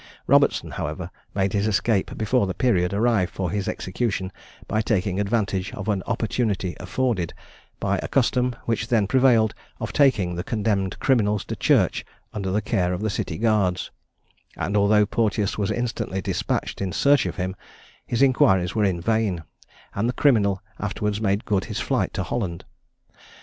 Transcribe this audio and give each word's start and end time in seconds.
Robertson, 0.25 0.71
however, 0.71 1.11
made 1.35 1.53
his 1.53 1.67
escape 1.67 2.17
before 2.17 2.47
the 2.47 2.55
period 2.55 2.91
arrived 2.91 3.31
for 3.31 3.51
his 3.51 3.67
execution, 3.67 4.31
by 4.67 4.81
taking 4.81 5.19
advantage 5.19 5.71
of 5.75 5.87
an 5.87 6.01
opportunity 6.07 6.75
afforded, 6.79 7.35
by 7.79 7.99
a 8.01 8.07
custom 8.07 8.55
which 8.65 8.87
then 8.87 9.05
prevailed, 9.05 9.53
of 9.79 9.93
taking 9.93 10.33
the 10.33 10.43
condemned 10.43 10.97
criminals 10.97 11.45
to 11.45 11.55
church 11.55 12.03
under 12.33 12.49
the 12.49 12.63
care 12.63 12.93
of 12.93 13.01
the 13.01 13.11
city 13.11 13.37
guards; 13.37 13.91
and 14.57 14.75
although 14.75 15.05
Porteous 15.05 15.55
was 15.59 15.69
instantly 15.69 16.19
despatched 16.19 16.81
in 16.81 16.91
search 16.91 17.27
of 17.27 17.35
him, 17.35 17.55
his 18.07 18.23
inquiries 18.23 18.73
were 18.73 18.85
in 18.85 19.01
vain, 19.01 19.43
and 19.93 20.09
the 20.09 20.13
criminal 20.13 20.63
afterwards 20.79 21.21
made 21.21 21.45
good 21.45 21.65
his 21.65 21.79
flight 21.79 22.11
to 22.15 22.23
Holland. 22.23 22.65